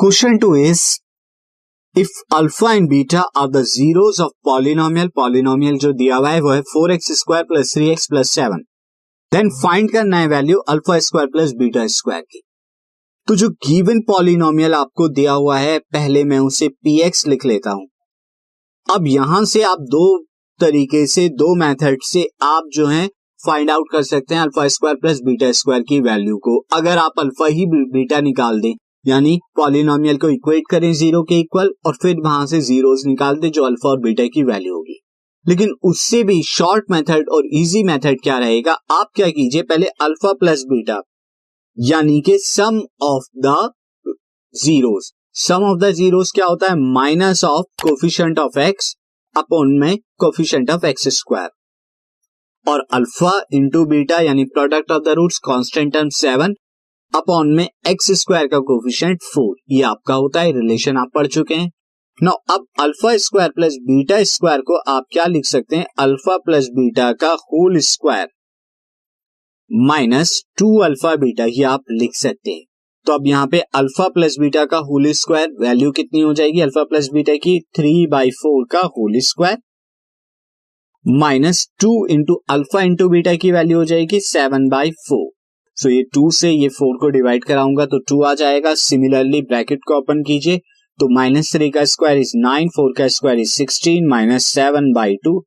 Question 0.00 0.36
two 0.38 0.54
is 0.56 0.82
if 1.96 2.10
alpha 2.34 2.72
and 2.72 2.88
beta 2.88 3.20
are 3.38 3.48
the 3.48 3.62
zeros 3.62 4.20
of 4.20 4.30
polynomial 4.44 5.08
polynomial 5.08 5.76
जो 5.78 5.92
दिया 5.92 6.16
हुआ 6.16 6.30
है, 6.30 6.40
वो 6.40 6.50
है 6.50 6.60
four 6.62 6.92
x 6.92 7.12
square 7.18 7.44
plus 7.44 7.74
three 7.74 7.88
x 7.90 8.06
plus 8.06 8.30
seven 8.30 8.62
then 9.32 9.50
find 9.62 9.90
करना 9.92 10.18
है 10.18 10.28
value 10.28 10.58
alpha 10.58 10.98
square 10.98 11.28
plus 11.28 11.52
beta 11.58 11.86
square 11.86 12.22
की. 12.22 12.42
तो 13.28 13.36
जो 13.36 13.48
गिवन 13.68 14.00
पॉलिनोमियल 14.00 14.74
आपको 14.74 15.08
दिया 15.10 15.32
हुआ 15.32 15.58
है, 15.58 15.78
पहले 15.78 16.24
मैं 16.24 16.38
उसे 16.38 16.68
पी 16.68 17.00
एक्स 17.00 17.26
लिख 17.26 17.46
लेता 17.46 17.70
हूँ. 17.70 17.88
अब 18.86 19.06
यहाँ 19.06 19.44
से 19.44 19.62
आप 19.62 19.86
दो 19.90 20.18
तरीके 20.60 21.06
से, 21.06 21.28
दो 21.28 21.54
मेथड 21.56 22.02
से 22.02 22.28
आप 22.42 22.70
जो 22.72 22.86
है 22.86 23.08
फाइंड 23.40 23.70
आउट 23.70 23.92
कर 23.92 24.02
सकते 24.02 24.34
हैं 24.34 24.42
alpha 24.42 24.68
square 24.68 24.96
plus 24.96 25.20
beta 25.24 25.52
square 25.52 25.82
value 25.82 26.00
value 26.00 26.36
को. 26.38 26.58
अगर 26.72 26.98
आप 26.98 27.20
अल्फ़ा 27.20 27.46
ही 27.48 27.66
बीटा 27.66 28.20
निकाल 28.20 28.60
दें 28.60 28.74
यानी 29.04 29.38
पॉलिनोमियल 29.56 30.16
को 30.18 30.28
इक्वेट 30.30 30.62
करें 30.70 30.92
ज़ीरो 30.92 31.22
के 31.22 31.38
इक्वल 31.40 31.70
और 31.86 31.96
फिर 32.02 32.16
वहाँ 32.24 32.46
से 32.46 32.60
जीरोस 32.62 33.02
निकाल 33.06 33.36
दें 33.40 33.50
जो 33.50 33.64
अल्फ़ा 33.64 33.90
और 33.90 34.00
बीटा 34.00 34.24
की 34.34 34.42
वैल्यू 34.42 34.74
होगी। 34.74 34.98
लेकिन 35.46 35.70
उससे 35.84 36.22
भी 36.24 36.42
शॉर्ट 36.42 36.90
मेथड 36.90 37.28
और 37.32 37.46
इजी 37.52 37.82
मेथड 37.82 38.20
क्या 38.22 38.38
रहेगा? 38.38 38.72
आप 38.72 39.10
क्या 39.14 39.28
कीजिए, 39.28 39.62
पहले 39.62 39.86
अल्फ़ा 39.86 40.32
प्लस 40.32 40.64
बीटा 40.68 41.00
यानी 41.78 42.20
कि 42.20 42.36
sum 42.38 42.80
of 43.02 43.28
the 43.46 43.70
zeros 44.54 45.12
sum 45.38 45.64
of 45.64 45.78
the 45.78 45.90
zeros 45.94 46.32
क्या 46.34 46.46
होता 46.46 46.70
है? 46.70 46.76
Minus 46.92 47.44
of 47.44 47.82
coefficient 47.82 48.38
of 48.38 48.58
x 48.58 48.94
upon 49.36 49.78
में 49.80 49.96
कोफिशियंट 50.18 50.70
ऑफ़ 50.70 50.86
एक्स 50.86 51.08
स्क्वायर 51.16 51.50
और 52.66 52.86
अल्फ़ा 52.94 53.32
इंटू 53.54 53.84
बीटा 53.86 54.18
यानी 54.20 54.44
product 54.44 54.92
of 54.92 55.02
the 55.04 55.14
roots 55.16 55.38
constant 55.38 55.92
term 55.92 56.08
seven 56.14 56.54
upon 57.12 57.48
में 57.56 57.68
x 57.88 58.10
square 58.12 58.46
का 58.46 58.58
coefficient 58.66 59.22
four 59.24 59.54
ये 59.70 59.82
आपका 59.82 60.14
होता 60.14 60.40
है 60.40 60.50
रिलेशन 60.52 60.96
आप 60.96 61.10
पढ़ 61.14 61.26
चुके 61.26 61.54
हैं। 61.54 61.70
नो 62.18 62.30
अब 62.50 62.66
alpha 62.80 63.16
square 63.16 63.50
plus 63.50 63.76
beta 63.82 64.22
square 64.24 64.60
को 64.60 64.76
आप 64.88 65.04
क्या 65.12 65.24
लिख 65.26 65.44
सकते 65.44 65.76
हैं? 65.76 65.86
अल्फ़ा 65.98 66.36
प्लस 66.36 66.68
बीटा 66.74 67.10
का 67.12 67.30
whole 67.32 67.78
square 67.80 68.28
minus 69.70 70.42
two 70.58 70.76
alpha 70.80 71.14
beta 71.16 71.44
ही 71.46 71.62
आप 71.64 71.84
लिख 71.92 72.14
सकते 72.16 72.50
हैं। 72.50 72.64
तो 73.06 73.12
अब 73.12 73.26
यहाँ 73.26 73.46
पे 73.46 73.60
अल्फ़ा 73.74 74.08
प्लस 74.08 74.36
बीटा 74.40 74.64
का 74.64 74.78
होल 74.84 75.10
स्क्वायर 75.12 75.50
वैल्यू 75.60 75.90
कितनी 75.92 76.20
हो 76.20 76.32
जाएगी? 76.34 76.60
अल्फ़ा 76.60 76.84
प्लस 76.84 77.08
बीटा 77.12 77.34
की 77.38 77.58
थ्री 77.76 78.06
बाई 78.06 78.30
फोर 78.32 78.66
का 78.72 78.80
whole 78.88 79.18
square 79.22 79.58
minus 81.04 81.66
two 81.80 82.06
into 82.08 82.34
alpha 82.50 82.82
into 82.82 83.08
beta 83.08 83.34
की 83.36 83.52
वैल्यू 83.52 83.78
हो 83.78 83.84
जाएगी 83.86 84.20
सेवन 84.22 84.68
बाई 84.68 84.90
फोर 85.08 85.28
सो 85.76 85.88
ये 85.88 86.02
टू 86.14 86.30
से 86.30 86.50
ये 86.50 86.68
फोर 86.68 86.96
को 86.96 87.08
डिवाइड 87.08 87.44
कराऊँगा 87.44 87.86
तो 87.86 87.98
टू 88.08 88.22
आ 88.22 88.32
जाएगा। 88.34 88.74
सिमिलरली 88.76 89.42
ब्रैकेट 89.42 89.80
को 89.86 89.98
ओपन 89.98 90.22
कीजिए। 90.22 90.56
तो 90.98 91.08
माइनस 91.14 91.52
थ्री 91.52 91.70
का 91.70 91.84
स्क्वायर 91.84 92.18
इज़ 92.18 92.32
नाइन 92.36 92.68
फोर 92.68 92.92
का 92.96 93.08
square 93.08 93.38
is 93.38 93.50
sixteen 93.50 94.08
minus 94.08 94.46
seven 94.46 94.92
by 94.92 95.14
two 95.24 95.42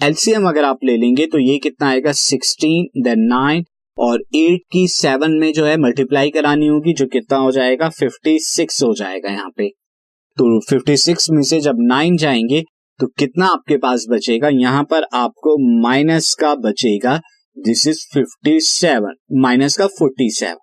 LCM 0.00 0.48
अगर 0.48 0.64
आप 0.64 0.78
ले 0.84 0.96
लेंगे 0.96 1.26
तो 1.26 1.38
ये 1.38 1.58
कितना 1.58 1.88
आएगा? 1.88 2.12
सिक्सटीन 2.12 3.02
देन 3.02 3.20
नाइन 3.28 3.64
और 3.98 4.20
एट 4.34 4.60
की 4.72 4.86
सेवन 4.88 5.32
में 5.32 5.52
जो 5.52 5.64
है 5.64 5.76
मल्टीप्लाई 5.76 6.30
करानी 6.30 6.66
होगी, 6.66 6.92
जो 6.92 7.06
कितना 7.06 7.38
हो 7.38 7.50
जाएगा? 7.50 7.88
फिफ्टी 7.88 8.38
सिक्स 8.40 8.82
हो 8.82 8.92
जाएगा 8.94 9.30
यहाँ 9.30 9.50
पे। 9.56 9.68
तो 9.68 10.60
फिफ्टी 10.60 10.96
सिक्स 10.96 11.30
में 11.30 11.42
से 11.42 11.60
जब 11.60 11.76
नाइन 11.88 12.16
जाएँगे 12.16 12.62
तो 13.00 13.06
कितना 13.18 13.46
आपके 13.46 13.76
पास 13.76 14.06
बचेगा? 14.10 14.48
यहाँ 14.48 14.82
पर 14.84 15.06
आपको 15.14 15.56
माइनस 15.82 16.34
का 16.34 16.54
बचेगा। 16.54 17.20
This 17.64 17.86
is 17.86 17.98
fifty 18.14 18.60
seven 18.60 19.14
minus 19.32 19.76
का 19.76 19.86
फोर्टी 19.86 20.30
सेवन 20.30 20.58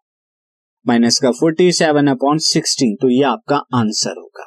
माइनस 0.85 1.19
का 1.19 1.31
फोर्टी 1.31 1.71
सेवन 1.71 2.07
अपॉन 2.07 2.37
सिक्सटीन 2.37 2.95
तो 2.95 3.09
ये 3.09 3.23
आपका 3.23 3.55
आंसर 3.55 4.13
होगा। 4.17 4.45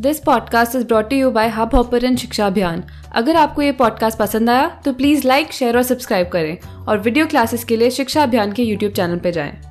This 0.00 0.20
podcast 0.20 0.76
is 0.76 0.84
brought 0.84 1.12
you 1.12 1.30
by 1.30 1.48
Hubhopper 1.74 2.16
Shiksha 2.16 2.46
Abhiyan 2.46 2.84
अगर 3.12 3.36
आपको 3.36 3.62
ये 3.62 3.72
पॉडकास्ट 3.72 4.18
पसंद 4.18 4.50
आया 4.50 4.68
तो 4.84 4.92
प्लीज़ 4.92 5.26
लाइक 5.26 5.52
शेयर 5.52 5.76
और 5.76 5.82
सब्सक्राइब 5.82 6.28
करें। 6.28 6.58
और 6.86 6.98
वीडियो 6.98 7.26
क्लासेस 7.26 7.64
के 7.64 7.76
लिए 7.76 7.90
शिक्षा 7.90 8.22
अभियान 8.22 8.52
के 8.52 8.62
यूट्यूब 8.62 8.92
चैनल 8.92 9.18
पर 9.18 9.30
जाएँ। 9.30 9.67